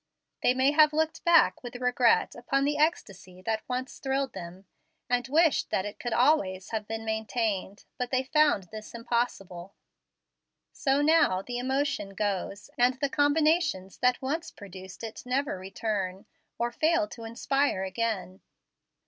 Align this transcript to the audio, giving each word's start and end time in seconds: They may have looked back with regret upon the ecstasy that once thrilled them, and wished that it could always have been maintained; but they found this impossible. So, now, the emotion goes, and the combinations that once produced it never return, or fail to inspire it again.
They 0.41 0.55
may 0.55 0.71
have 0.71 0.93
looked 0.93 1.23
back 1.25 1.61
with 1.61 1.75
regret 1.75 2.33
upon 2.33 2.65
the 2.65 2.75
ecstasy 2.75 3.39
that 3.43 3.61
once 3.67 3.99
thrilled 3.99 4.33
them, 4.33 4.65
and 5.07 5.27
wished 5.27 5.69
that 5.69 5.85
it 5.85 5.99
could 5.99 6.11
always 6.11 6.69
have 6.71 6.87
been 6.87 7.05
maintained; 7.05 7.85
but 7.99 8.09
they 8.09 8.23
found 8.23 8.63
this 8.71 8.95
impossible. 8.95 9.75
So, 10.71 11.03
now, 11.03 11.43
the 11.43 11.59
emotion 11.59 12.15
goes, 12.15 12.71
and 12.79 12.95
the 12.95 13.09
combinations 13.09 13.99
that 13.99 14.23
once 14.23 14.49
produced 14.49 15.03
it 15.03 15.21
never 15.23 15.59
return, 15.59 16.25
or 16.57 16.71
fail 16.71 17.07
to 17.09 17.23
inspire 17.23 17.83
it 17.83 17.89
again. 17.89 18.41